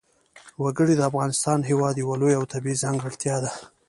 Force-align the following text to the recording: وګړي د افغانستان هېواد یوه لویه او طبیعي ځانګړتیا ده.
وګړي 0.63 0.93
د 0.97 1.01
افغانستان 1.09 1.59
هېواد 1.69 1.95
یوه 2.03 2.15
لویه 2.21 2.37
او 2.39 2.43
طبیعي 2.53 2.81
ځانګړتیا 2.83 3.35
ده. 3.43 3.51